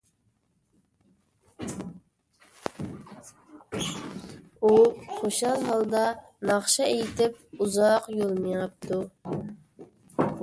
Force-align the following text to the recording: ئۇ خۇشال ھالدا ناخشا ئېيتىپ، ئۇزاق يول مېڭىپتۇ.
ئۇ 4.63 4.71
خۇشال 5.19 5.69
ھالدا 5.69 6.05
ناخشا 6.51 6.89
ئېيتىپ، 6.95 7.63
ئۇزاق 7.67 8.09
يول 8.17 8.33
مېڭىپتۇ. 8.47 9.03